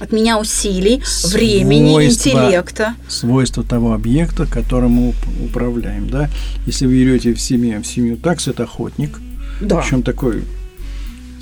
от 0.00 0.12
меня 0.12 0.38
усилий, 0.38 1.02
свойства, 1.04 1.38
времени, 1.38 2.06
интеллекта. 2.06 2.94
Свойства 3.08 3.62
того 3.62 3.92
объекта, 3.92 4.46
которым 4.46 4.90
мы 4.92 5.14
управляем. 5.42 6.08
Да? 6.08 6.28
Если 6.66 6.86
вы 6.86 7.04
берете 7.04 7.32
в 7.32 7.40
семье, 7.40 7.80
в 7.80 7.86
семью 7.86 8.16
такс, 8.16 8.48
это 8.48 8.64
охотник. 8.64 9.18
Да. 9.60 9.80
Причем 9.80 10.02
такой 10.02 10.44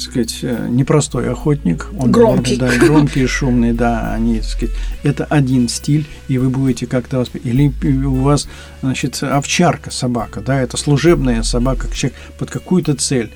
сказать, 0.03 0.39
э, 0.43 0.67
непростой 0.69 1.31
охотник. 1.31 1.89
Он, 1.99 2.11
громкий. 2.11 2.57
Да, 2.57 2.71
громкий, 2.77 3.27
шумный, 3.27 3.73
да, 3.73 4.13
они, 4.13 4.41
так 4.41 4.49
сказать, 4.49 4.75
это 5.03 5.25
один 5.25 5.69
стиль, 5.69 6.07
и 6.29 6.39
вы 6.39 6.51
будете 6.51 6.87
как-то 6.87 7.19
воспитывать. 7.19 7.55
Или 7.55 8.05
у 8.05 8.15
вас, 8.17 8.49
значит, 8.83 9.23
овчарка, 9.23 9.91
собака, 9.91 10.41
да, 10.41 10.61
это 10.61 10.77
служебная 10.77 11.43
собака, 11.43 11.89
человек 11.95 12.19
под 12.39 12.51
какую-то 12.51 12.95
цель. 12.95 13.31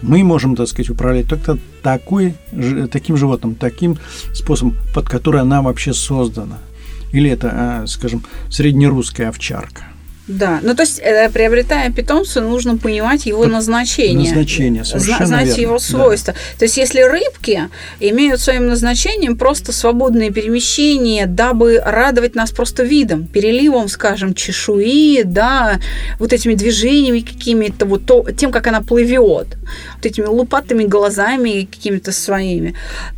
Мы 0.00 0.24
можем, 0.24 0.56
так 0.56 0.68
сказать, 0.68 0.90
управлять 0.90 1.28
только 1.28 1.58
такой, 1.82 2.34
таким 2.90 3.16
животным, 3.16 3.54
таким 3.54 3.98
способом, 4.32 4.76
под 4.94 5.08
который 5.08 5.42
она 5.42 5.60
вообще 5.60 5.92
создана. 5.92 6.58
Или 7.12 7.30
это, 7.30 7.50
а, 7.52 7.86
скажем, 7.86 8.24
среднерусская 8.50 9.28
овчарка. 9.28 9.84
Да, 10.26 10.60
ну 10.62 10.74
то 10.74 10.82
есть, 10.82 11.00
э, 11.00 11.28
приобретая 11.30 11.92
питомца, 11.92 12.40
нужно 12.40 12.78
понимать 12.78 13.26
его 13.26 13.44
назначение. 13.44 14.30
Назначение, 14.30 14.84
совершенно 14.84 15.26
Знать 15.26 15.46
верно. 15.48 15.60
его 15.60 15.78
свойства. 15.78 16.32
Да. 16.32 16.58
То 16.58 16.64
есть, 16.64 16.78
если 16.78 17.02
рыбки 17.02 17.68
имеют 18.00 18.40
своим 18.40 18.68
назначением 18.68 19.36
просто 19.36 19.72
свободное 19.72 20.30
перемещение, 20.30 21.26
дабы 21.26 21.78
радовать 21.84 22.34
нас 22.34 22.52
просто 22.52 22.84
видом, 22.84 23.26
переливом, 23.26 23.88
скажем, 23.88 24.32
чешуи, 24.32 25.22
да, 25.24 25.78
вот 26.18 26.32
этими 26.32 26.54
движениями 26.54 27.20
какими-то, 27.20 27.84
вот 27.84 28.06
то, 28.06 28.24
тем, 28.32 28.50
как 28.50 28.66
она 28.66 28.80
плывет, 28.80 29.48
вот 29.96 30.06
этими 30.06 30.24
лупатыми 30.24 30.84
глазами 30.84 31.68
какими-то 31.70 32.12
своими, 32.12 32.74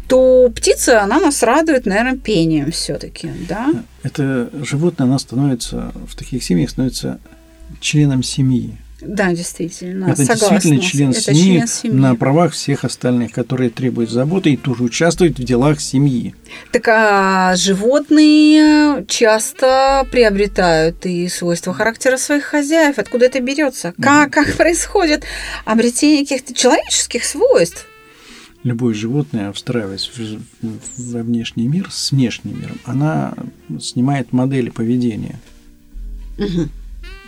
то 0.09 0.51
птица, 0.55 1.03
она 1.03 1.21
нас 1.21 1.45
радует, 1.45 1.87
наверное, 1.87 2.17
пением 2.17 2.73
все-таки, 2.73 3.31
да? 3.49 3.69
Это 4.07 4.49
животное, 4.65 5.09
оно 5.09 5.19
становится, 5.19 5.93
в 6.07 6.15
таких 6.15 6.45
семьях 6.45 6.71
становится 6.71 7.19
членом 7.81 8.23
семьи. 8.23 8.79
Да, 9.01 9.33
действительно. 9.33 10.07
Это 10.07 10.25
согласна. 10.25 10.51
действительно 10.51 10.81
член, 10.81 11.11
это 11.11 11.21
семьи, 11.21 11.57
член 11.57 11.67
семьи 11.67 11.97
на 11.97 12.15
правах 12.15 12.53
всех 12.53 12.85
остальных, 12.85 13.33
которые 13.33 13.71
требуют 13.71 14.11
заботы 14.11 14.53
и 14.53 14.57
тоже 14.57 14.85
участвуют 14.85 15.41
в 15.41 15.43
делах 15.43 15.81
семьи. 15.81 16.37
Так 16.71 16.87
а 16.87 17.57
животные 17.57 19.05
часто 19.09 20.07
приобретают 20.13 21.05
и 21.05 21.29
свойства 21.29 21.75
характера 21.75 22.17
своих 22.17 22.45
хозяев. 22.45 22.99
Откуда 22.99 23.27
это 23.27 23.41
берется? 23.41 23.93
Как, 24.01 24.33
как 24.33 24.55
происходит 24.55 25.25
обретение 25.65 26.23
каких-то 26.23 26.55
человеческих 26.55 27.25
свойств? 27.25 27.87
Любое 28.63 28.95
животное, 28.95 29.53
встраиваясь 29.53 30.11
в, 30.15 30.41
во 31.13 31.23
внешний 31.23 31.69
мир 31.69 31.89
с 31.91 32.13
внешним 32.13 32.61
миром, 32.61 32.79
она 32.85 33.35
снимает 33.81 34.33
модели 34.33 34.71
поведения. 34.71 35.39
Угу. 36.39 36.69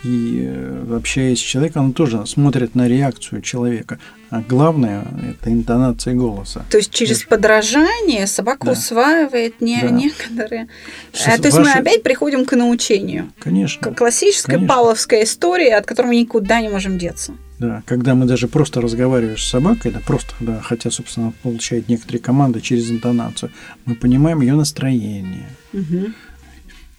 И 0.03 0.45
э, 0.47 0.95
общаясь 0.95 1.39
с 1.39 1.41
человеком, 1.41 1.85
он 1.85 1.93
тоже 1.93 2.25
смотрит 2.25 2.73
на 2.73 2.87
реакцию 2.87 3.41
человека. 3.41 3.99
А 4.29 4.41
главное– 4.41 5.05
это 5.31 5.51
интонация 5.51 6.13
голоса. 6.13 6.65
То 6.69 6.77
есть 6.77 6.91
через 6.91 7.21
Это... 7.21 7.29
подражание 7.29 8.25
собака 8.27 8.67
да. 8.67 8.71
усваивает 8.73 9.59
не 9.59 9.81
да. 9.81 9.89
некоторые. 9.89 10.67
Сейчас 11.11 11.39
а, 11.39 11.41
то 11.41 11.47
есть 11.47 11.57
ваши... 11.57 11.69
мы 11.69 11.79
опять 11.79 12.03
приходим 12.03 12.45
к 12.45 12.55
научению. 12.55 13.31
Конечно. 13.39 13.91
К 13.91 13.97
классическая 13.97 14.53
конечно. 14.53 14.73
павловская 14.73 15.23
история, 15.23 15.75
от 15.75 15.85
которой 15.85 16.07
мы 16.07 16.15
никуда 16.15 16.61
не 16.61 16.69
можем 16.69 16.97
деться. 16.97 17.33
Да, 17.59 17.83
когда 17.85 18.15
мы 18.15 18.25
даже 18.25 18.47
просто 18.47 18.79
разговариваем 18.79 19.37
с 19.37 19.43
собакой, 19.43 19.91
да, 19.91 19.99
просто, 19.99 20.33
да, 20.39 20.61
хотя, 20.61 20.89
собственно, 20.89 21.33
получает 21.43 21.89
некоторые 21.89 22.21
команды 22.21 22.61
через 22.61 22.89
интонацию, 22.89 23.51
мы 23.85 23.95
понимаем 23.95 24.41
ее 24.41 24.55
настроение. 24.55 25.49
Угу 25.73 26.13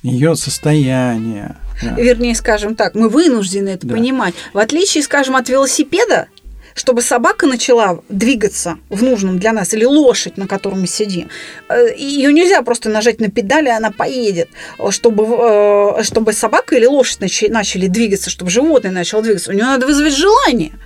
ее 0.02 0.34
состояние. 0.36 1.56
Да. 1.82 1.94
Вернее, 1.94 2.34
скажем 2.34 2.74
так, 2.74 2.94
мы 2.94 3.08
вынуждены 3.08 3.70
это 3.70 3.86
да. 3.86 3.94
понимать. 3.94 4.34
В 4.52 4.58
отличие, 4.58 5.02
скажем, 5.02 5.36
от 5.36 5.48
велосипеда, 5.48 6.28
чтобы 6.74 7.02
собака 7.02 7.46
начала 7.46 8.00
двигаться 8.08 8.78
в 8.88 9.02
нужном 9.02 9.38
для 9.38 9.52
нас, 9.52 9.74
или 9.74 9.84
лошадь, 9.84 10.36
на 10.36 10.46
которой 10.46 10.76
мы 10.76 10.86
сидим, 10.86 11.28
э, 11.68 11.94
ее 11.96 12.32
нельзя 12.32 12.62
просто 12.62 12.88
нажать 12.88 13.20
на 13.20 13.30
педали, 13.30 13.68
она 13.68 13.90
поедет. 13.90 14.48
Чтобы, 14.90 15.24
э, 15.24 16.02
чтобы 16.02 16.32
собака 16.32 16.76
или 16.76 16.86
лошадь 16.86 17.20
начали 17.48 17.86
двигаться, 17.86 18.30
чтобы 18.30 18.50
животное 18.50 18.92
начало 18.92 19.22
двигаться, 19.22 19.50
у 19.50 19.54
нее 19.54 19.64
надо 19.64 19.86
вызвать 19.86 20.14
желание– 20.14 20.72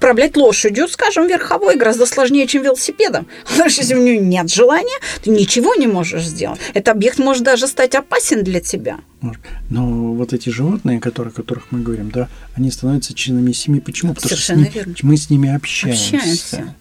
управлять 0.00 0.34
лошадью, 0.34 0.88
скажем, 0.88 1.28
верховой 1.28 1.76
гораздо 1.76 2.06
сложнее, 2.06 2.46
чем 2.46 2.62
велосипедом. 2.62 3.26
Потому 3.44 3.68
что 3.68 3.82
если 3.82 3.94
у 3.94 4.02
нее 4.02 4.18
нет 4.18 4.50
желания, 4.50 4.98
ты 5.22 5.30
ничего 5.30 5.74
не 5.74 5.86
можешь 5.86 6.24
сделать. 6.24 6.58
Этот 6.72 6.88
объект 6.88 7.18
может 7.18 7.42
даже 7.42 7.66
стать 7.66 7.94
опасен 7.94 8.42
для 8.42 8.60
тебя. 8.60 9.00
Но 9.68 10.14
вот 10.14 10.32
эти 10.32 10.48
животные, 10.48 10.98
которые, 11.00 11.32
о 11.32 11.34
которых 11.34 11.70
мы 11.70 11.80
говорим, 11.82 12.10
да, 12.10 12.30
они 12.54 12.70
становятся 12.70 13.12
членами 13.12 13.52
семьи. 13.52 13.80
Почему? 13.80 14.14
Потому 14.14 14.30
Совершенно 14.30 14.64
что 14.64 14.82
с 14.82 14.86
ним, 14.86 14.96
мы 15.02 15.16
с 15.18 15.28
ними 15.28 15.54
общаемся. 15.54 16.16
общаемся. 16.16 16.74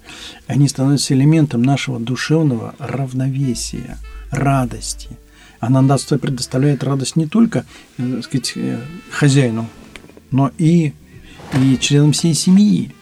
Они 0.48 0.70
становятся 0.70 1.14
элементом 1.14 1.62
нашего 1.62 2.00
душевного 2.00 2.74
равновесия, 2.80 3.98
радости. 4.32 5.10
Она 5.60 5.82
нас 5.82 6.04
предоставляет 6.04 6.86
радость 6.86 7.18
не 7.18 7.28
только 7.28 7.66
э, 7.98 8.14
так 8.16 8.24
сказать, 8.24 8.54
э, 8.56 8.80
хозяину, 9.12 9.68
но 10.32 10.52
и, 10.58 10.94
и 11.54 11.78
членам 11.82 12.14
всей 12.14 12.34
семьи. 12.34 12.94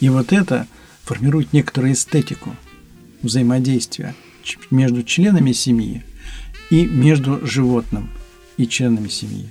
И 0.00 0.08
вот 0.08 0.32
это 0.32 0.66
формирует 1.04 1.52
некоторую 1.52 1.92
эстетику 1.92 2.54
взаимодействия 3.22 4.14
между 4.70 5.02
членами 5.02 5.52
семьи 5.52 6.04
и 6.70 6.84
между 6.84 7.46
животным 7.46 8.10
и 8.56 8.66
членами 8.66 9.08
семьи. 9.08 9.50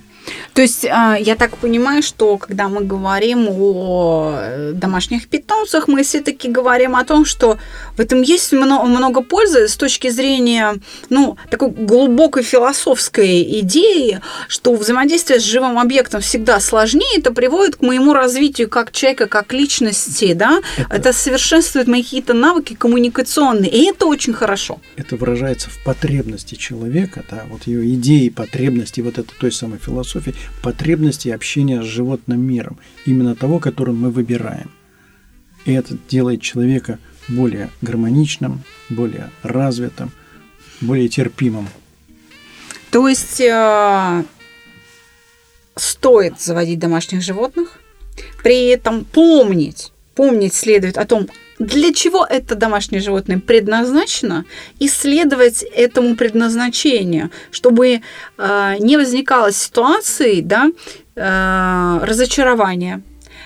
То 0.54 0.62
есть 0.62 0.84
а, 0.84 1.16
я 1.18 1.36
так 1.36 1.56
понимаю, 1.56 2.02
что 2.02 2.38
когда 2.38 2.68
мы 2.68 2.82
говорим 2.82 3.48
о 3.48 4.34
э, 4.36 4.72
домашних 4.72 5.28
питомцах, 5.28 5.88
мы 5.88 6.02
все-таки 6.02 6.48
говорим 6.48 6.96
о 6.96 7.04
том, 7.04 7.24
что 7.24 7.58
в 7.96 8.00
этом 8.00 8.22
есть 8.22 8.52
много, 8.52 8.86
много 8.86 9.22
пользы 9.22 9.68
с 9.68 9.76
точки 9.76 10.08
зрения 10.08 10.76
ну, 11.10 11.36
такой 11.50 11.70
глубокой 11.70 12.42
философской 12.42 13.60
идеи, 13.60 14.20
что 14.48 14.74
взаимодействие 14.74 15.40
с 15.40 15.42
живым 15.42 15.78
объектом 15.78 16.20
всегда 16.20 16.60
сложнее, 16.60 17.18
это 17.18 17.32
приводит 17.32 17.76
к 17.76 17.82
моему 17.82 18.12
развитию 18.12 18.68
как 18.68 18.92
человека, 18.92 19.26
как 19.26 19.52
личности, 19.52 20.32
да, 20.32 20.60
это, 20.76 20.96
это 20.96 21.12
совершенствует 21.12 21.86
мои 21.86 22.02
какие-то 22.02 22.34
навыки 22.34 22.74
коммуникационные, 22.74 23.70
и 23.70 23.90
это 23.90 24.06
очень 24.06 24.32
хорошо. 24.32 24.80
Это 24.96 25.16
выражается 25.16 25.70
в 25.70 25.82
потребности 25.84 26.54
человека, 26.54 27.24
да, 27.30 27.44
вот 27.50 27.66
ее 27.66 27.94
идеи, 27.94 28.28
потребности 28.28 29.00
вот 29.00 29.18
этой 29.18 29.34
той 29.38 29.52
самой 29.52 29.78
философии, 29.78 30.15
потребности 30.62 31.28
общения 31.28 31.82
с 31.82 31.86
животным 31.86 32.40
миром, 32.40 32.78
именно 33.04 33.34
того, 33.34 33.58
которым 33.58 34.00
мы 34.00 34.10
выбираем. 34.10 34.70
И 35.64 35.72
это 35.72 35.96
делает 36.08 36.42
человека 36.42 36.98
более 37.28 37.70
гармоничным, 37.82 38.62
более 38.88 39.30
развитым, 39.42 40.12
более 40.80 41.08
терпимым. 41.08 41.68
То 42.90 43.08
есть 43.08 43.40
э, 43.40 44.24
стоит 45.74 46.40
заводить 46.40 46.78
домашних 46.78 47.22
животных, 47.22 47.78
при 48.42 48.68
этом 48.68 49.04
помнить, 49.04 49.92
помнить 50.14 50.54
следует 50.54 50.96
о 50.96 51.04
том, 51.04 51.28
для 51.58 51.92
чего 51.92 52.26
это 52.28 52.54
домашнее 52.54 53.00
животное 53.00 53.38
предназначено, 53.38 54.44
исследовать 54.78 55.62
этому 55.62 56.16
предназначению, 56.16 57.30
чтобы 57.50 58.00
э, 58.38 58.74
не 58.78 58.96
возникало 58.96 59.52
ситуации 59.52 60.40
да, 60.40 60.70
э, 61.14 61.98
разочарования, 62.02 63.02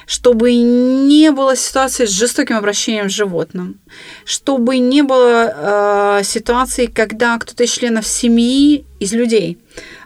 чтобы 0.07 0.53
не 0.55 1.31
было 1.31 1.55
ситуации 1.55 2.05
с 2.05 2.11
жестоким 2.11 2.57
обращением 2.57 3.09
с 3.09 3.13
животным, 3.13 3.79
чтобы 4.25 4.79
не 4.79 5.03
было 5.03 6.19
э, 6.19 6.25
ситуации, 6.25 6.87
когда 6.87 7.39
кто-то 7.39 7.63
из 7.63 7.71
членов 7.71 8.07
семьи, 8.07 8.85
из 8.99 9.13
людей, 9.13 9.59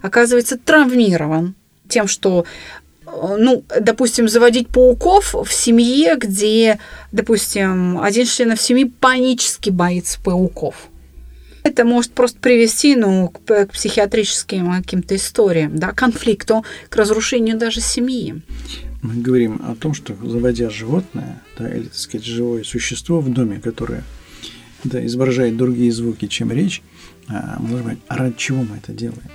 оказывается 0.02 0.58
травмирован 0.58 1.54
тем, 1.88 2.06
что 2.06 2.44
ну, 3.38 3.64
допустим, 3.80 4.28
заводить 4.28 4.68
пауков 4.68 5.34
в 5.34 5.52
семье, 5.52 6.16
где, 6.16 6.78
допустим, 7.12 8.00
один 8.00 8.26
член 8.26 8.56
семьи 8.56 8.84
панически 8.84 9.70
боится 9.70 10.20
пауков. 10.20 10.88
Это 11.62 11.84
может 11.84 12.12
просто 12.12 12.38
привести 12.40 12.94
ну, 12.94 13.28
к, 13.28 13.66
к 13.66 13.72
психиатрическим 13.72 14.70
каким-то 14.82 15.16
историям, 15.16 15.78
да, 15.78 15.92
конфликту, 15.92 16.64
к 16.90 16.96
разрушению 16.96 17.56
даже 17.56 17.80
семьи. 17.80 18.42
Мы 19.00 19.14
говорим 19.14 19.60
о 19.66 19.74
том, 19.74 19.94
что 19.94 20.14
заводя 20.22 20.68
животное, 20.68 21.42
да, 21.58 21.74
или, 21.74 21.84
так 21.84 21.94
сказать, 21.94 22.26
живое 22.26 22.64
существо 22.64 23.20
в 23.20 23.32
доме, 23.32 23.60
которое 23.60 24.04
да, 24.84 25.04
изображает 25.06 25.56
другие 25.56 25.90
звуки, 25.90 26.26
чем 26.26 26.52
речь, 26.52 26.82
а, 27.28 27.56
мы 27.60 27.68
должны 27.70 27.98
а 28.08 28.16
ради 28.16 28.34
чего 28.36 28.62
мы 28.62 28.76
это 28.76 28.92
делаем? 28.92 29.30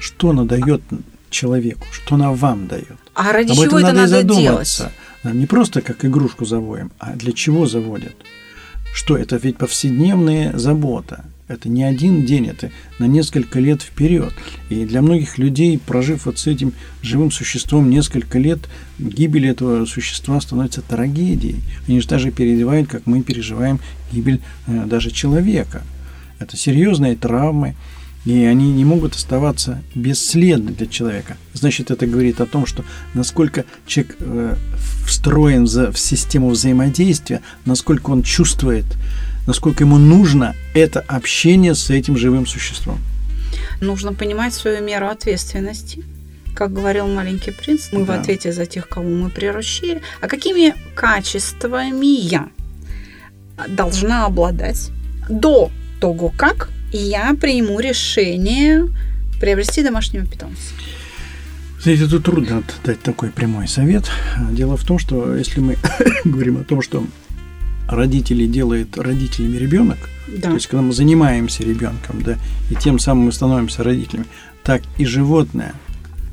Что 0.00 0.30
оно 0.30 0.44
дает 0.44 0.82
человеку, 1.30 1.86
что 1.90 2.14
она 2.14 2.32
вам 2.32 2.66
дает. 2.66 2.96
А 3.14 3.32
ради 3.32 3.52
Об 3.52 3.56
чего 3.56 3.78
это 3.78 3.92
надо, 3.92 4.00
надо 4.00 4.22
делать? 4.22 4.82
Не 5.24 5.46
просто 5.46 5.80
как 5.80 6.04
игрушку 6.04 6.44
заводим, 6.44 6.90
а 6.98 7.14
для 7.14 7.32
чего 7.32 7.66
заводят? 7.66 8.14
Что 8.94 9.16
это 9.16 9.36
ведь 9.36 9.58
повседневная 9.58 10.56
забота. 10.56 11.24
Это 11.48 11.70
не 11.70 11.82
один 11.82 12.26
день, 12.26 12.46
это 12.46 12.70
на 12.98 13.06
несколько 13.06 13.58
лет 13.58 13.80
вперед. 13.80 14.34
И 14.68 14.84
для 14.84 15.00
многих 15.00 15.38
людей, 15.38 15.78
прожив 15.78 16.26
вот 16.26 16.38
с 16.38 16.46
этим 16.46 16.74
живым 17.00 17.30
существом 17.30 17.88
несколько 17.88 18.38
лет, 18.38 18.60
гибель 18.98 19.46
этого 19.46 19.86
существа 19.86 20.40
становится 20.42 20.82
трагедией. 20.82 21.60
Они 21.86 22.00
же 22.00 22.08
даже 22.08 22.30
переживают, 22.30 22.88
как 22.88 23.06
мы 23.06 23.22
переживаем 23.22 23.80
гибель 24.12 24.42
э, 24.66 24.84
даже 24.84 25.10
человека. 25.10 25.82
Это 26.38 26.56
серьезные 26.56 27.16
травмы, 27.16 27.76
и 28.24 28.44
они 28.44 28.72
не 28.72 28.84
могут 28.84 29.14
оставаться 29.14 29.82
бесследны 29.94 30.72
для 30.72 30.86
человека. 30.86 31.36
Значит, 31.54 31.90
это 31.90 32.06
говорит 32.06 32.40
о 32.40 32.46
том, 32.46 32.66
что 32.66 32.84
насколько 33.14 33.64
человек 33.86 34.16
э, 34.20 34.56
встроен 35.06 35.64
в 35.64 35.96
систему 35.96 36.50
взаимодействия, 36.50 37.40
насколько 37.64 38.10
он 38.10 38.22
чувствует, 38.22 38.84
насколько 39.46 39.84
ему 39.84 39.98
нужно 39.98 40.54
это 40.74 41.00
общение 41.00 41.74
с 41.74 41.90
этим 41.90 42.16
живым 42.16 42.46
существом. 42.46 42.98
Нужно 43.80 44.12
понимать 44.12 44.52
свою 44.52 44.84
меру 44.84 45.08
ответственности. 45.08 46.04
Как 46.54 46.72
говорил 46.72 47.06
маленький 47.06 47.52
принц, 47.52 47.88
мы 47.92 48.04
да. 48.04 48.16
в 48.16 48.20
ответе 48.20 48.52
за 48.52 48.66
тех, 48.66 48.88
кого 48.88 49.08
мы 49.08 49.30
приручили. 49.30 50.02
А 50.20 50.26
какими 50.26 50.74
качествами 50.94 52.06
я 52.06 52.48
должна 53.68 54.26
обладать 54.26 54.90
до 55.28 55.70
того, 56.00 56.32
как 56.36 56.70
я 56.92 57.34
приму 57.34 57.80
решение 57.80 58.88
приобрести 59.40 59.82
домашнего 59.82 60.26
питомца. 60.26 60.74
Знаете, 61.80 62.06
тут 62.06 62.24
трудно 62.24 62.62
дать 62.84 63.00
такой 63.02 63.30
прямой 63.30 63.68
совет. 63.68 64.10
Дело 64.50 64.76
в 64.76 64.84
том, 64.84 64.98
что 64.98 65.36
если 65.36 65.60
мы 65.60 65.76
говорим 66.24 66.58
о 66.58 66.64
том, 66.64 66.82
что 66.82 67.06
родители 67.88 68.46
делают 68.46 68.98
родителями 68.98 69.56
ребенок, 69.56 69.98
да. 70.26 70.48
то 70.48 70.54
есть 70.54 70.66
когда 70.66 70.82
мы 70.82 70.92
занимаемся 70.92 71.62
ребенком, 71.62 72.22
да, 72.22 72.36
и 72.70 72.74
тем 72.74 72.98
самым 72.98 73.26
мы 73.26 73.32
становимся 73.32 73.82
родителями, 73.84 74.26
так 74.64 74.82
и 74.98 75.04
животное 75.04 75.72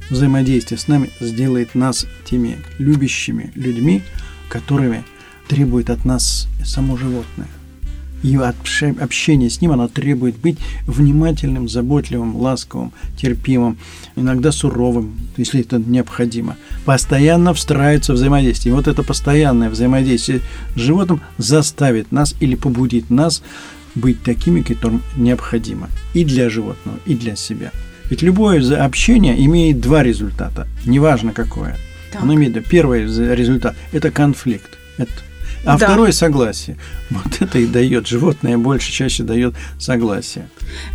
взаимодействие 0.09 0.77
с 0.77 0.87
нами 0.87 1.09
сделает 1.19 1.75
нас 1.75 2.05
теми 2.25 2.57
любящими 2.79 3.51
людьми, 3.55 4.03
которыми 4.49 5.03
требует 5.47 5.89
от 5.89 6.05
нас 6.05 6.47
само 6.63 6.97
животное 6.97 7.47
и 8.25 8.35
общение 8.37 9.51
с 9.51 9.61
ним, 9.61 9.71
оно 9.71 9.87
требует 9.87 10.37
быть 10.37 10.57
внимательным, 10.87 11.69
заботливым, 11.69 12.35
ласковым, 12.37 12.91
терпимым, 13.15 13.77
иногда 14.15 14.51
суровым, 14.51 15.15
если 15.37 15.61
это 15.61 15.77
необходимо. 15.77 16.57
Постоянно 16.85 17.53
встраивается 17.53 18.13
взаимодействие. 18.13 18.73
И 18.73 18.75
вот 18.75 18.87
это 18.87 19.03
постоянное 19.03 19.69
взаимодействие 19.69 20.41
с 20.75 20.79
животным 20.79 21.21
заставит 21.37 22.11
нас 22.11 22.35
или 22.39 22.55
побудит 22.55 23.11
нас 23.11 23.43
быть 23.93 24.23
такими, 24.23 24.61
которым 24.61 25.03
необходимо 25.15 25.87
и 26.15 26.25
для 26.25 26.49
животного, 26.49 26.97
и 27.05 27.13
для 27.13 27.35
себя. 27.35 27.71
Ведь 28.09 28.23
любое 28.23 28.83
общение 28.83 29.35
имеет 29.45 29.79
два 29.81 30.01
результата, 30.01 30.67
неважно 30.85 31.31
какое. 31.31 31.77
Так. 32.11 32.23
Оно 32.23 32.33
имеет 32.33 32.65
первый 32.65 33.03
результат– 33.03 33.75
это 33.91 34.09
конфликт. 34.09 34.79
Это 34.97 35.11
а 35.65 35.77
да. 35.77 35.87
второе 35.87 36.11
согласие. 36.11 36.77
Вот 37.09 37.25
это 37.41 37.59
и 37.59 37.65
дает. 37.65 38.07
Животное 38.07 38.57
больше, 38.57 38.91
чаще 38.91 39.23
дает 39.23 39.55
согласие. 39.79 40.47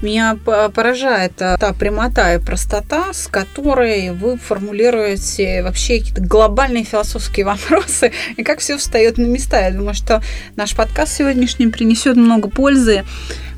Меня 0.03 0.37
поражает 0.45 1.37
та 1.37 1.75
прямота 1.79 2.35
и 2.35 2.39
простота, 2.39 3.13
с 3.13 3.27
которой 3.27 4.13
вы 4.13 4.39
формулируете 4.39 5.63
вообще 5.63 5.99
какие-то 5.99 6.23
глобальные 6.23 6.85
философские 6.85 7.47
вопросы, 7.47 8.13
и 8.37 8.43
как 8.43 8.61
все 8.61 8.77
встает 8.77 9.19
на 9.19 9.27
места. 9.27 9.61
Я 9.61 9.73
думаю, 9.73 9.95
что 9.95 10.23
наш 10.57 10.75
подкаст 10.75 11.17
сегодняшний 11.17 11.69
принесет 11.69 12.17
много 12.17 12.49
пользы 12.49 13.05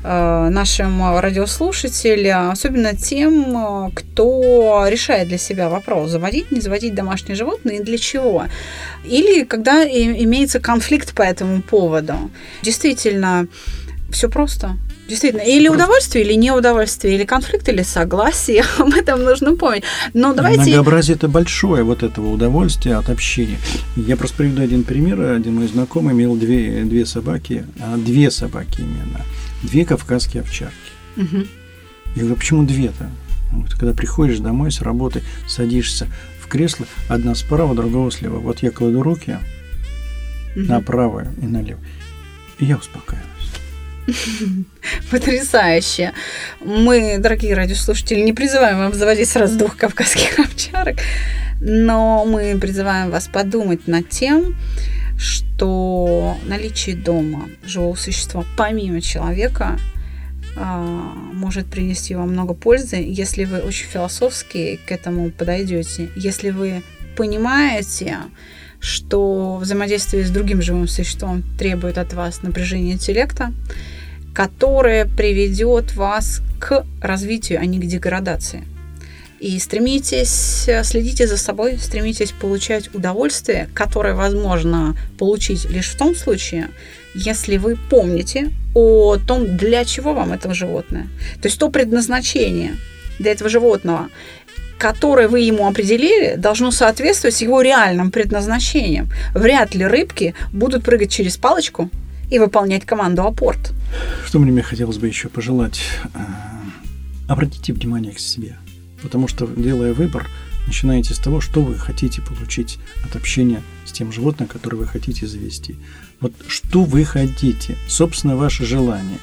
Э, 0.05 0.49
нашим 0.49 1.17
радиослушателям, 1.17 2.51
особенно 2.51 2.93
тем, 2.93 3.55
э, 3.55 3.91
кто 3.93 4.85
решает 4.89 5.29
для 5.29 5.37
себя 5.37 5.69
вопрос, 5.69 6.09
заводить, 6.09 6.51
не 6.51 6.59
заводить 6.59 6.93
домашние 6.93 7.37
животные 7.37 7.79
и 7.79 7.83
для 7.83 7.97
чего. 7.97 8.43
Или 9.05 9.45
когда 9.45 9.85
имеется 9.85 10.59
конфликт 10.59 11.02
по 11.11 11.21
этому 11.21 11.61
поводу. 11.61 12.31
Действительно, 12.61 13.47
все 14.09 14.29
просто. 14.29 14.77
Действительно, 15.07 15.41
или 15.41 15.67
удовольствие, 15.67 16.23
или 16.23 16.33
неудовольствие, 16.33 17.15
или 17.15 17.25
конфликт, 17.25 17.67
или 17.67 17.83
согласие. 17.83 18.63
Об 18.77 18.93
этом 18.93 19.23
нужно 19.23 19.55
помнить. 19.55 19.83
Но 20.13 20.33
давайте... 20.33 20.61
Многообразие 20.61 21.15
это 21.15 21.27
большое 21.27 21.83
вот 21.83 22.03
этого 22.03 22.29
удовольствия 22.29 22.95
от 22.95 23.09
общения. 23.09 23.57
Я 23.97 24.15
просто 24.15 24.37
приведу 24.37 24.61
один 24.61 24.83
пример. 24.85 25.19
Один 25.21 25.55
мой 25.55 25.67
знакомый 25.67 26.13
имел 26.13 26.35
две, 26.35 26.83
две 26.83 27.05
собаки, 27.05 27.65
а 27.81 27.97
две 27.97 28.31
собаки 28.31 28.79
именно 28.79 29.21
две 29.63 29.85
кавказские 29.85 30.41
овчарки. 30.41 30.73
Угу. 31.17 31.45
Я 32.15 32.21
говорю, 32.21 32.35
почему 32.35 32.63
две-то? 32.63 33.09
Вот, 33.51 33.73
когда 33.73 33.93
приходишь 33.93 34.39
домой 34.39 34.71
с 34.71 34.81
работы, 34.81 35.21
садишься 35.47 36.07
в 36.39 36.47
кресло, 36.47 36.85
одна 37.07 37.35
справа, 37.35 37.75
другого 37.75 38.11
слева. 38.11 38.39
Вот 38.39 38.59
я 38.59 38.71
кладу 38.71 39.01
руки 39.01 39.37
угу. 40.55 40.65
на 40.65 40.81
правую 40.81 41.27
и 41.41 41.45
налево, 41.45 41.79
и 42.59 42.65
я 42.65 42.77
успокаиваюсь. 42.77 43.29
Потрясающе. 45.11 46.13
Мы, 46.59 47.17
дорогие 47.19 47.53
радиослушатели, 47.53 48.19
не 48.19 48.33
призываем 48.33 48.77
вам 48.77 48.93
заводить 48.93 49.29
сразу 49.29 49.57
двух 49.57 49.77
кавказских 49.77 50.39
овчарок, 50.45 50.97
но 51.61 52.25
мы 52.25 52.57
призываем 52.59 53.11
вас 53.11 53.27
подумать 53.27 53.87
над 53.87 54.09
тем, 54.09 54.55
что 55.17 56.37
наличие 56.45 56.95
дома 56.95 57.47
живого 57.63 57.95
существа 57.95 58.43
помимо 58.57 58.99
человека 58.99 59.77
а, 60.55 60.81
может 61.33 61.67
принести 61.67 62.15
вам 62.15 62.31
много 62.31 62.53
пользы, 62.53 62.97
если 62.97 63.45
вы 63.45 63.59
очень 63.59 63.87
философски 63.87 64.79
к 64.85 64.91
этому 64.91 65.31
подойдете, 65.31 66.09
если 66.15 66.49
вы 66.49 66.83
понимаете, 67.15 68.17
что 68.83 69.55
взаимодействие 69.61 70.25
с 70.25 70.29
другим 70.29 70.61
живым 70.61 70.89
существом 70.89 71.41
требует 71.57 71.97
от 71.97 72.11
вас 72.13 72.41
напряжения 72.43 72.91
интеллекта, 72.91 73.53
которое 74.35 75.05
приведет 75.05 75.95
вас 75.95 76.41
к 76.59 76.85
развитию, 77.01 77.61
а 77.61 77.65
не 77.65 77.79
к 77.79 77.85
деградации. 77.85 78.65
И 79.39 79.57
стремитесь, 79.59 80.69
следите 80.83 81.27
за 81.27 81.37
собой, 81.37 81.77
стремитесь 81.77 82.31
получать 82.31 82.93
удовольствие, 82.93 83.69
которое 83.73 84.15
возможно 84.15 84.97
получить 85.17 85.63
лишь 85.69 85.89
в 85.89 85.97
том 85.97 86.13
случае, 86.13 86.67
если 87.15 87.55
вы 87.55 87.77
помните 87.89 88.51
о 88.73 89.17
том, 89.17 89.55
для 89.55 89.85
чего 89.85 90.13
вам 90.13 90.33
это 90.33 90.53
животное. 90.53 91.07
То 91.41 91.47
есть 91.47 91.57
то 91.57 91.69
предназначение 91.69 92.75
для 93.19 93.31
этого 93.31 93.49
животного, 93.49 94.09
которое 94.77 95.27
вы 95.27 95.41
ему 95.41 95.67
определили, 95.67 96.35
должно 96.35 96.71
соответствовать 96.71 97.41
его 97.41 97.61
реальным 97.61 98.11
предназначениям. 98.11 99.09
Вряд 99.33 99.75
ли 99.75 99.85
рыбки 99.85 100.35
будут 100.51 100.83
прыгать 100.83 101.11
через 101.11 101.37
палочку 101.37 101.89
и 102.29 102.39
выполнять 102.39 102.85
команду 102.85 103.23
апорт. 103.23 103.73
Что 104.25 104.39
мне 104.39 104.61
хотелось 104.61 104.97
бы 104.97 105.07
еще 105.07 105.29
пожелать? 105.29 105.81
Э, 106.13 106.19
обратите 107.27 107.73
внимание 107.73 108.13
к 108.13 108.19
себе. 108.19 108.57
Потому 109.01 109.27
что, 109.27 109.47
делая 109.47 109.93
выбор, 109.93 110.27
начинаете 110.65 111.13
с 111.13 111.19
того, 111.19 111.41
что 111.41 111.61
вы 111.61 111.77
хотите 111.77 112.21
получить 112.21 112.79
от 113.05 113.15
общения 113.15 113.61
с 113.85 113.91
тем 113.91 114.11
животным, 114.11 114.47
которое 114.47 114.77
вы 114.77 114.87
хотите 114.87 115.27
завести. 115.27 115.75
Вот 116.19 116.33
что 116.47 116.83
вы 116.83 117.03
хотите, 117.03 117.75
собственно, 117.87 118.35
ваше 118.35 118.65
желание. 118.65 119.19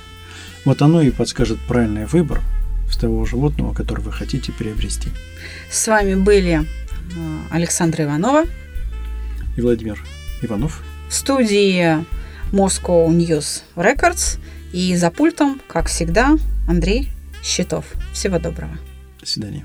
Вот 0.65 0.83
оно 0.83 1.01
и 1.01 1.11
подскажет 1.11 1.59
правильный 1.67 2.05
выбор 2.07 2.43
с 2.91 2.97
того 2.97 3.25
животного, 3.25 3.73
которое 3.73 4.03
вы 4.03 4.13
хотите 4.13 4.53
приобрести. 4.53 5.11
С 5.71 5.87
вами 5.87 6.15
были 6.15 6.61
э, 6.61 7.39
Александра 7.51 8.05
Иванова 8.05 8.45
и 9.57 9.61
Владимир 9.61 10.03
Иванов. 10.43 10.83
В 11.09 11.15
студии 11.15 12.05
Moscow 12.53 13.09
News 13.09 13.63
Records 13.77 14.39
и 14.73 14.95
за 14.97 15.11
пультом, 15.11 15.61
как 15.67 15.89
всегда, 15.89 16.37
Андрей 16.69 17.11
Щитов. 17.43 17.85
Всего 18.13 18.39
доброго. 18.39 18.77
До 19.21 19.27
свидания. 19.27 19.65